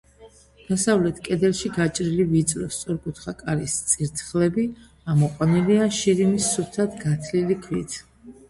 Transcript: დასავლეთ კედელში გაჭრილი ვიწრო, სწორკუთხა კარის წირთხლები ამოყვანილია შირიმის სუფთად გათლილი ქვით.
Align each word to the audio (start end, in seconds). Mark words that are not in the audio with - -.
დასავლეთ 0.67 1.19
კედელში 1.27 1.69
გაჭრილი 1.75 2.25
ვიწრო, 2.31 2.69
სწორკუთხა 2.77 3.33
კარის 3.43 3.77
წირთხლები 3.91 4.67
ამოყვანილია 5.15 5.89
შირიმის 6.01 6.51
სუფთად 6.57 7.01
გათლილი 7.07 7.61
ქვით. 7.69 8.01